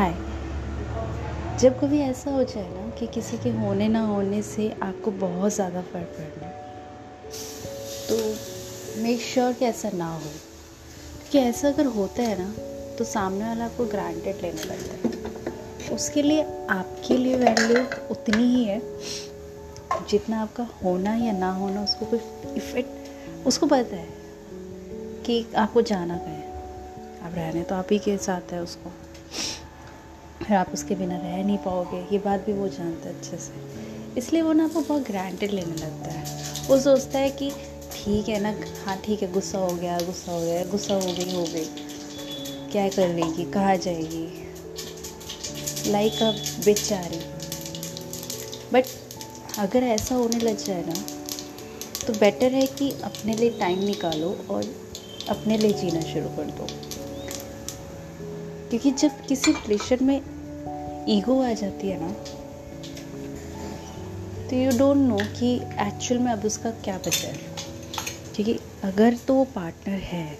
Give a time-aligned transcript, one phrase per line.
[0.00, 0.14] हाय
[1.58, 5.52] जब कभी ऐसा हो जाए ना कि किसी के होने ना होने से आपको बहुत
[5.52, 6.50] ज़्यादा फ़र्क पड़ रहा
[8.08, 8.16] तो
[9.02, 12.54] मेक श्योर sure कि ऐसा ना हो। क्योंकि ऐसा अगर होता है ना
[12.96, 18.64] तो सामने वाला आपको ग्रांटेड लेना पड़ता है। उसके लिए आपके लिए वैल्यू उतनी ही
[18.64, 18.80] है,
[20.10, 22.18] जितना आपका होना या ना होना, उसको कोई
[22.56, 24.08] इफ़ेक्ट उसको पता है
[25.26, 26.44] कि आपको जाना कहें
[27.22, 28.92] आप रहने तो आप ही के साथ है उसको।
[30.50, 34.18] फिर आप उसके बिना रह नहीं पाओगे। ये बात भी वो जानता है अच्छे से।
[34.18, 36.24] इसलिए वो ना आपको बहुत ग्रांटेड लेने लगता है।
[36.68, 37.50] वो सोचता है कि
[37.92, 41.34] ठीक है ना हाँ ठीक है, गुस्सा हो गया, गुस्सा हो गया, गुस्सा हो गई
[41.36, 41.64] हो गई।
[42.72, 44.26] क्या कर लेगी, कहाँ जाएगी?
[45.86, 46.30] लाइक अ
[46.64, 47.20] बेचारी।
[48.72, 48.84] बट
[49.58, 50.94] अगर ऐसा होने लग जाए ना
[52.06, 54.74] तो बेटर है कि अपने लिए टाइम निकालो और
[55.28, 56.66] अपने लिए जीना शुरू कर दो।
[58.70, 60.39] क्योंकि जब किसी प्रेशर में
[61.10, 62.12] ईगो आ जाती है ना
[64.48, 67.48] तो यू डोंट नो कि एक्चुअल में अब उसका क्या बचा है।
[68.34, 70.38] क्योंकि अगर तो वो पार्टनर है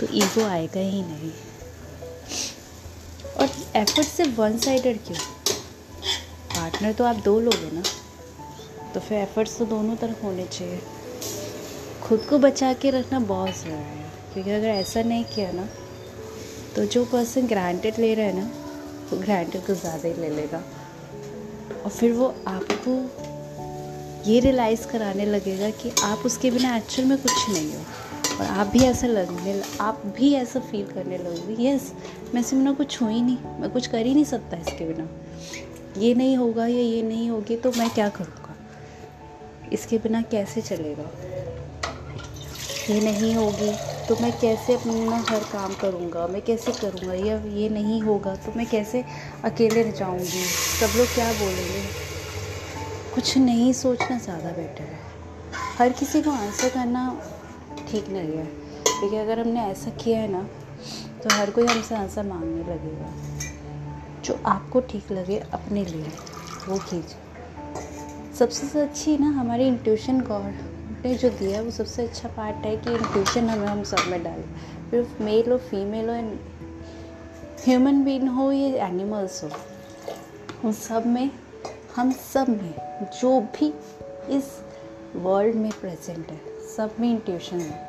[0.00, 1.32] तो ईगो आएगा ही नहीं।
[3.36, 5.18] और एफर्ट सिर्फ़ वन साइडेड क्यों?
[6.50, 7.82] पार्टनर तो आप दो लोग हैं ना
[8.94, 10.80] तो फिर एफर्ट्स तो दोनों तरफ़ होने चाहिए।
[12.02, 15.68] खुद को बचा के रखना बहुत ज़रूरी है, क्योंकि अगर ऐसा नहीं किया ना
[16.76, 18.59] तो जो पर्सन ग्रांटेड ले रहा है ना
[19.16, 20.62] ग्रांटेड को ज़्यादा ही ले लेगा।
[21.84, 22.94] और फिर वो आपको
[24.30, 27.84] ये रियलाइज़ कराने लगेगा कि आप उसके बिना एक्चुअल में कुछ नहीं हो।
[28.40, 31.92] और आप भी ऐसा लगने आप भी ऐसा फील करने लगोगे यस
[32.34, 35.08] मैं इसके बिना कुछ हूँ ही नहीं, मैं कुछ कर ही नहीं सकता इसके बिना।
[35.98, 38.54] ये नहीं होगा या ये नहीं होगी तो मैं क्या करूँगा?
[39.72, 41.10] इसके बिना कैसे चलेगा?
[42.90, 43.72] ये नहीं होगी।
[44.10, 46.26] तो मैं कैसे अपना हर काम करूँगा?
[46.26, 47.12] मैं कैसे करूँगा?
[47.14, 49.04] या ये नहीं होगा तो मैं कैसे
[49.44, 50.42] अकेले रह जाऊँगी?
[50.44, 51.82] सब लोग क्या बोलेंगे?
[53.14, 54.98] कुछ नहीं सोचना ज़्यादा बेटर है।
[55.78, 57.04] हर किसी को आंसर करना
[57.90, 58.44] ठीक नहीं है।
[58.88, 60.42] क्योंकि अगर हमने ऐसा किया है ना
[61.22, 63.12] तो हर कोई हमसे आंसर मांगने लगेगा।
[64.24, 66.12] जो आपको ठीक लगे, अपने लिए,
[66.68, 72.28] वो कीजिए। सबसे अच्छी ना हमारी इंट्यूशन गॉड ने जो दिया है, वो सबसे अच्छा
[72.28, 74.44] पार्ट है कि इंक्लूशन हमें हम सब में डालें।
[74.90, 76.38] फिर मेल हो फीमेल हो एंड
[77.66, 79.50] ह्यूमन बीन हो, या एनिमल्स हो,
[80.64, 81.30] उन सब में,
[81.96, 82.74] हम सब में,
[83.20, 83.72] जो भी
[84.36, 84.50] इस
[85.16, 86.40] वर्ल्ड में प्रेजेंट है,
[86.76, 87.88] सब में इंट्यूशन है।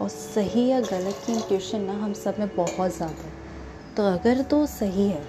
[0.00, 3.32] और सही या गलत की इंट्यूशन ना हम सब में बहुत ज़्यादा है।
[3.96, 5.22] तो अगर तो सही है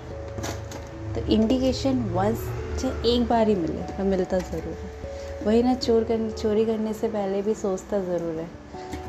[1.16, 2.46] तो इंडिकेशन वंस
[2.82, 5.05] चाहे एक बार ही मिले तो मिलता ज़रूर है।
[5.46, 8.48] वही ना चोर कर, चोरी करने से पहले भी सोचता ज़रूर है।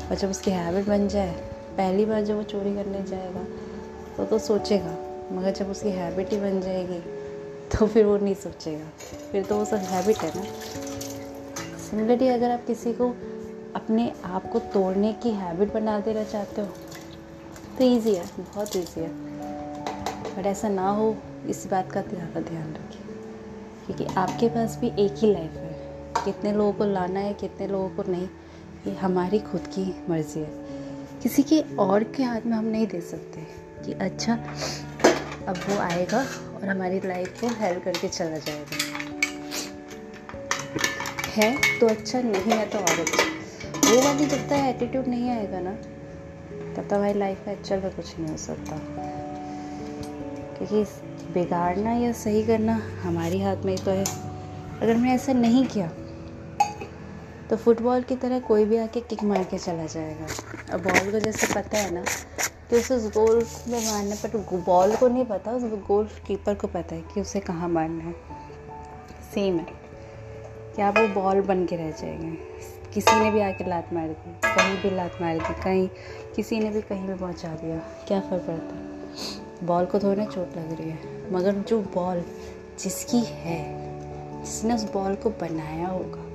[0.09, 1.31] और जब उसकी हैबिट बन जाए,
[1.77, 3.43] पहली बार जब वो चोरी करने जाएगा
[4.17, 4.95] तो तो सोचेगा,
[5.31, 6.99] मगर जब उसकी हैबिट ही बन जाएगी
[7.69, 8.85] तो फिर वो नहीं सोचेगा।
[9.31, 10.43] फिर तो वो सब हैबिट है ना।
[11.79, 13.09] सिमिलरली अगर आप किसी को
[13.75, 16.67] अपने आप को तोड़ने की हैबिट बना देना चाहते हो
[17.77, 19.09] तो ईजी है, बहुत ईजी है।
[20.37, 21.15] बट ऐसा ना हो,
[21.49, 23.01] इस बात का ज़्यादा ध्यान रखिए,
[23.85, 25.76] क्योंकि आपके पास भी एक ही लाइफ है।
[26.27, 28.27] कितने लोगों को लाना है, कितने लोगों को नहीं,
[28.87, 30.65] ये हमारी खुद की मर्ज़ी है।
[31.23, 33.41] किसी के और के हाथ में हम नहीं दे सकते
[33.85, 34.33] कि अच्छा
[35.47, 36.19] अब वो आएगा
[36.55, 38.77] और हमारी लाइफ को हेल्प करके चला जाएगा।
[41.27, 43.23] है तो अच्छा नहीं है तो और अच्छा।
[43.89, 47.95] वो वाली जब तक एटीट्यूड नहीं आएगा ना, तब तक हमारी लाइफ में अच्छा में
[47.95, 48.77] कुछ नहीं हो सकता।
[50.57, 50.83] क्योंकि
[51.33, 54.05] बिगाड़ना या सही करना हमारी हाथ में ही तो है।
[54.81, 55.87] अगर मैंने ऐसा नहीं किया
[57.49, 60.25] तो फुटबॉल की तरह कोई भी आके किक मार के चला जाएगा।
[60.73, 62.03] और बॉल को जैसे पता है ना,
[62.69, 66.67] कि उसे उस गोल में मारना पर बॉल को नहीं पता, उस गोल कीपर को
[66.67, 68.13] पता है कि उसे कहाँ मारना है।
[69.33, 69.87] सेम है।
[70.75, 72.37] कि आप वो बॉल बन के रह जाएँगे।
[72.93, 75.89] किसी ने भी आके लात मार दी, कहीं भी लात मार दी, कहीं
[76.35, 78.83] किसी ने भी कहीं भी पहुँचा दिया, क्या फ़र्क पड़ता
[79.65, 82.23] बॉल को थोड़ी ना चोट लग रही है, मगर जो बॉल
[82.79, 83.65] जिसकी है,
[84.45, 86.26] जिसने उस बॉल को बनाया होगा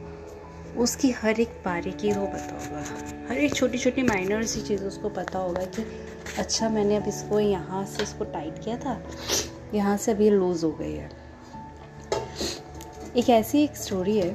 [0.77, 2.83] उसकी हर एक बारीकी को पता होगा।
[3.29, 5.83] हर एक छोटी छोटी माइनर सी चीज़ उसको पता होगा कि
[6.39, 9.01] अच्छा मैंने अब इसको यहाँ से इसको टाइट किया था,
[9.75, 11.11] यहाँ से ये लूज़ हो गई है।
[13.17, 14.31] एक ऐसी एक स्टोरी है।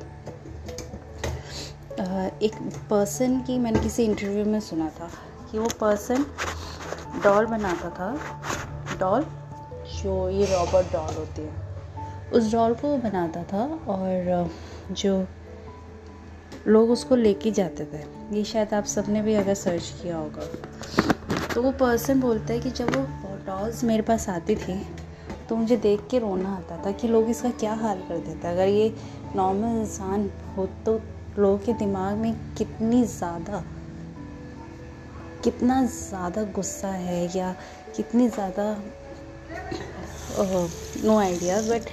[2.43, 2.55] एक
[2.89, 5.09] पर्सन की मैंने किसी इंटरव्यू में सुना था
[5.51, 6.25] कि वो पर्सन
[7.23, 8.11] डॉल बनाता था।
[8.99, 9.23] डॉल
[9.93, 11.65] जो ये रॉबर्ट डॉल होती है।
[12.31, 14.49] उस डॉल को वो बनाता था और
[14.91, 15.15] जो
[16.67, 18.03] लोग उसको लेके जाते थे।
[18.37, 20.45] ये शायद आप सबने भी अगर सर्च किया होगा।
[21.53, 23.03] तो वो पर्सन बोलता है कि जब वो
[23.45, 24.81] डॉल्स मेरे पास आती थी
[25.49, 28.67] तो मुझे देख के रोना आता था कि लोग इसका क्या हाल कर देते अगर
[28.67, 28.93] ये
[29.35, 30.99] नॉर्मल इंसान हो तो
[31.37, 33.63] लोगों के दिमाग में कितनी ज़्यादा,
[35.43, 37.55] कितना ज़्यादा गुस्सा है या
[37.95, 38.65] कितनी ज़्यादा
[41.03, 41.89] नो आइडिया बट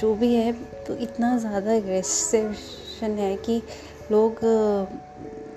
[0.00, 0.52] जो भी है
[0.86, 3.62] तो इतना ज़्यादा एग्रेसिशन है कि
[4.10, 4.44] लोग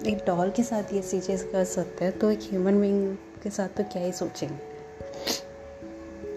[0.07, 3.77] एक डॉल के साथ ये चीज़ कर सकते हैं तो एक ह्यूमन बींग के साथ
[3.77, 4.55] तो क्या ही सोचेंगे?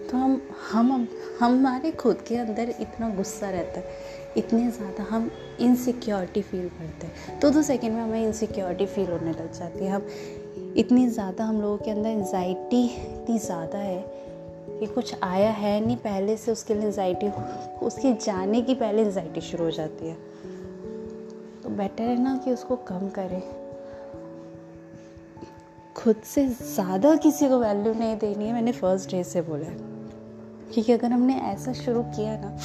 [0.07, 0.41] तो हम
[0.71, 1.07] हम
[1.39, 3.85] हमारे खुद के अंदर इतना गुस्सा रहता है,
[4.37, 5.29] इतने ज़्यादा हम
[5.59, 9.91] इनसिक्योरिटी फील करते हैं। तो दो सेकेंड में हमें इनसिक्योरिटी फील होने लग जाती है।
[9.91, 10.07] हम
[10.77, 13.99] इतनी ज़्यादा हम लोगों के अंदर एनजाइटी इतनी ज़्यादा है
[14.79, 17.29] कि कुछ आया है नहीं, पहले से उसके लिए एनजाइटी
[17.85, 20.54] उसके जाने की पहले एनजाइटी शुरू हो जाती है। तो
[21.75, 23.41] बेटर है ना कि उसको कम करें।
[25.95, 29.77] खुद से ज़्यादा किसी को वैल्यू नहीं देनी है, मैंने फ़र्स्ट डे से बोला है।
[30.73, 32.57] क्योंकि अगर हमने ऐसा शुरू किया ना,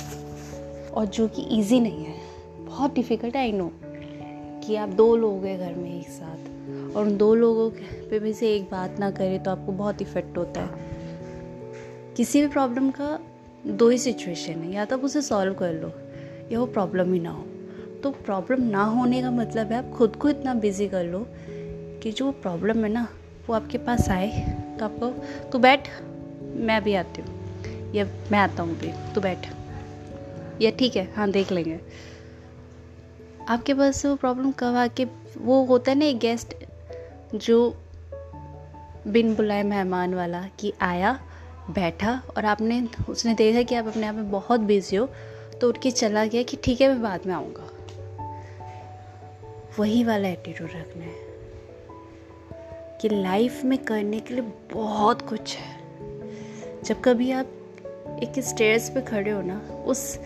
[0.90, 2.14] और जो कि इजी नहीं है,
[2.60, 3.70] बहुत डिफ़िकल्ट आई नो
[4.64, 7.70] कि आप दो लोग हैं घर में एक साथ, और उन दो लोगों
[8.10, 10.88] पे भी से एक बात ना करें तो आपको बहुत इफ़ेक्ट होता है।
[12.16, 13.18] किसी भी प्रॉब्लम का
[13.66, 15.92] दो ही सिचुएशन है, या तो आप उसे सॉल्व कर लो,
[16.52, 17.44] या वो प्रॉब्लम ही ना हो।
[18.02, 21.26] तो प्रॉब्लम ना होने का मतलब है, आप खुद को इतना बिज़ी कर लो
[22.02, 23.08] कि जो प्रॉब्लम है ना,
[23.46, 25.08] वो आपके पास आए। तो आपको,
[25.50, 25.88] तू बैठ,
[26.42, 27.40] मैं भी आती हूँ।
[27.94, 29.46] या मैं आता हूँ भी तू बैठ।
[30.62, 31.80] या ठीक है हाँ देख लेंगे।
[33.48, 35.04] आपके पास से वो प्रॉब्लम कब आके,
[35.38, 36.54] वो होता है ना एक गेस्ट
[37.34, 37.76] जो
[39.06, 41.20] बिन बुलाए मेहमान वाला कि आया,
[41.70, 45.08] बैठा और आपने, उसने देखा कि आप अपने आप में बहुत बिज़ी हो
[45.60, 47.69] तो उठ के चला गया कि ठीक है, मैं बाद में आऊँगा।
[49.78, 51.28] वही वाला एटीट्यूड रखना है
[53.00, 55.78] कि लाइफ में करने के लिए बहुत कुछ है।
[56.84, 57.46] जब कभी आप
[58.22, 60.18] एक स्टेयर्स पे खड़े हो ना, उस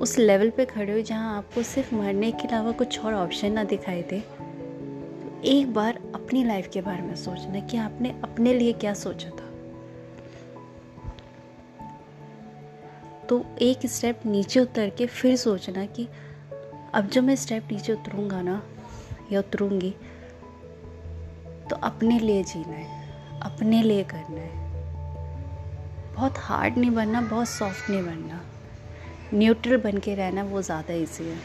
[0.00, 3.64] उस लेवल पे खड़े हो जहाँ आपको सिर्फ़ मरने के अलावा कुछ और ऑप्शन ना
[3.64, 8.72] दिखाई दे तो एक बार अपनी लाइफ के बारे में सोचना कि आपने अपने लिए
[8.72, 9.50] क्या सोचा था।
[13.28, 16.08] तो एक स्टेप नीचे उतर के फिर सोचना कि
[16.94, 18.62] अब जब मैं स्टेप नीचे उतरूँगा ना,
[19.32, 19.90] या उतरूँगी
[21.70, 24.62] तो अपने लिए जीना है, अपने लिए करना है।
[26.14, 28.44] बहुत हार्ड नहीं बनना, बहुत सॉफ्ट नहीं बनना।
[29.34, 31.38] न्यूट्रल बन के रहना वो ज़्यादा ईजी है,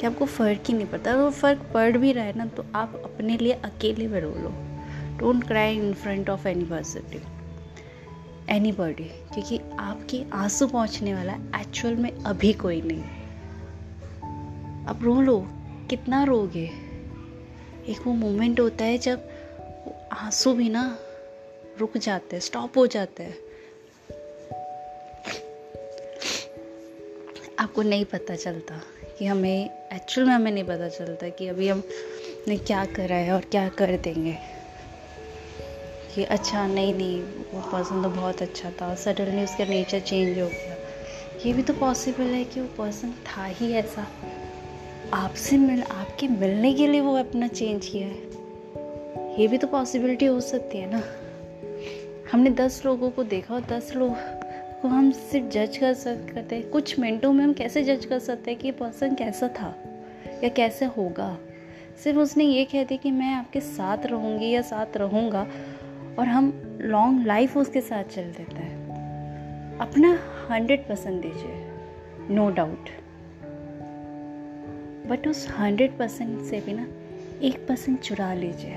[0.00, 3.00] कि आपको फ़र्क ही नहीं पड़ता। अगर फ़र्क पड़ भी रहा है ना तो आप
[3.04, 4.54] अपने लिए अकेले में रो लो।
[5.18, 7.20] Don't cry in front of any person
[8.72, 13.15] anybody क्योंकि आपके आँसू पहुँचने वाला एक्चुअल में अभी कोई नहीं
[14.86, 15.46] अब रो लो,
[15.90, 16.70] कितना रोगे?
[17.88, 19.30] एक वो मोमेंट होता है जब
[20.12, 20.98] आँसू भी ना
[21.78, 23.38] रुक जाते हैं स्टॉप हो जाते हैं।
[27.58, 28.80] आपको नहीं पता चलता
[29.18, 31.82] कि हमें एक्चुअल में हमें नहीं पता चलता कि अभी हम
[32.48, 34.38] ने क्या करा है और क्या कर देंगे।
[36.14, 40.48] कि अच्छा नहीं नहीं, वो पर्सन तो बहुत अच्छा था। सडनली उसका नेचर चेंज हो
[40.48, 40.76] गया।
[41.46, 44.06] ये भी तो पॉसिबल है कि वो पर्सन था ही ऐसा।
[45.14, 48.36] आपसे मिल, आपके मिलने के लिए वो अपना चेंज किया है।
[49.40, 51.02] ये भी तो पॉसिबिलिटी हो सकती है ना।
[52.32, 54.12] हमने दस लोगों को देखा और दस लोग
[54.82, 58.50] को हम सिर्फ़ जज कर सकते हैं। कुछ मिनटों में हम कैसे जज कर सकते
[58.50, 59.74] हैं कि पर्सन कैसा था
[60.44, 61.38] या कैसे होगा?
[62.04, 65.48] सिर्फ़ उसने ये कह दिया कि मैं आपके साथ रहूँगी या साथ रहूँगा
[66.18, 68.86] और हम लॉन्ग लाइफ उसके साथ चल देते हैं।
[69.78, 70.18] अपना
[70.50, 71.66] हंड्रेड परसेंट दीजिए।
[72.34, 72.88] नो डाउट
[75.08, 76.86] बट उस हंड्रेड परसेंट से भी ना,
[77.42, 78.74] एक परसेंट चुरा लीजिए।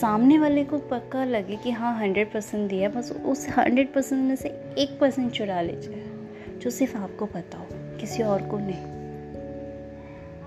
[0.00, 4.36] सामने वाले को पक्का लगे कि हाँ हंड्रेड परसेंट दिया, बस उस हंड्रेड परसेंट में
[4.36, 4.48] से
[4.78, 6.04] एक परसेंट चुरा लीजिए,
[6.58, 7.66] जो सिर्फ़ आपको पता हो,
[8.00, 8.94] किसी और को नहीं।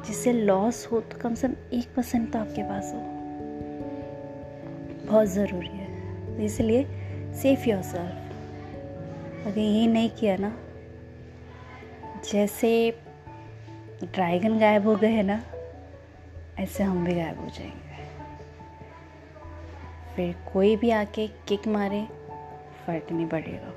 [0.07, 3.01] जिससे लॉस हो तो कम से कम एक परसेंट तो आपके पास हो।
[5.07, 5.87] बहुत ज़रूरी है।
[6.37, 6.83] तो इसलिए
[7.33, 10.53] सेफ़ योर सेल्फ अगर ये नहीं किया ना,
[12.31, 12.69] जैसे
[14.03, 15.44] ड्रैगन गायब हो गए ना,
[16.60, 17.89] ऐसे हम भी गायब हो जाएँगे।
[20.15, 22.08] फिर कोई भी आके किक मारे,
[22.88, 23.68] फ़र्क नहीं पड़ेगा।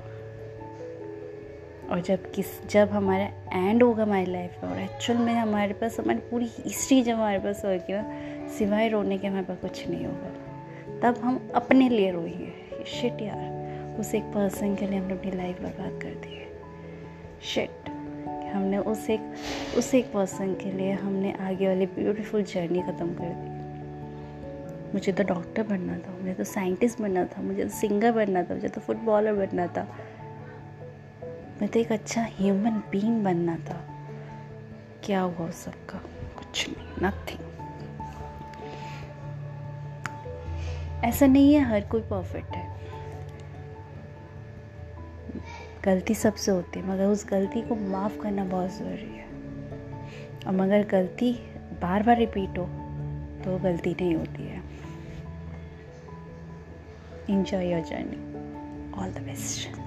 [1.91, 5.99] और जब किस, जब हमारा एंड होगा हमारी लाइफ में, और एक्चुअल में हमारे पास,
[5.99, 8.03] हमारी पूरी हिस्ट्री जब हमारे पास होगी ना,
[8.49, 10.33] सिवाय रोने के हमारे पास कुछ नहीं होगा।
[11.01, 13.63] तब हम अपने लिए रोएँगे। शिट यार,
[13.99, 16.47] उस एक पर्सन के लिए हमने अपनी लाइफ बर्बाद कर दी है।
[17.41, 17.92] शिट
[18.53, 19.33] हमने उस एक
[19.77, 23.53] उस एक पर्सन के लिए हमने आगे वाली ब्यूटीफुल जर्नी ख़त्म कर दी।
[24.93, 28.53] मुझे तो डॉक्टर बनना था, मुझे तो साइंटिस्ट बनना था, मुझे तो सिंगर बनना था,
[28.53, 29.87] मुझे तो फुटबॉलर बनना था।
[31.61, 33.81] मैं तो एक अच्छा ह्यूमन बीइंग बनना था।
[35.03, 35.97] क्या हुआ सबका?
[36.37, 37.39] कुछ नहीं नथिंग
[41.05, 42.72] ऐसा नहीं है, हर कोई परफेक्ट है।
[45.85, 49.25] गलती सबसे होती है, मगर उस गलती को माफ़ करना बहुत ज़रूरी है।
[50.47, 51.33] और मगर गलती
[51.81, 52.65] बार बार रिपीट हो
[53.45, 54.61] तो गलती नहीं होती है।
[57.29, 58.33] Enjoy your journey
[58.93, 59.82] all the best.